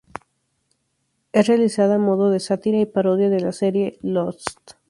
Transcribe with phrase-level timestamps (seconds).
[1.31, 4.47] Es realizada a modo de sátira, y parodia a la serie Lost.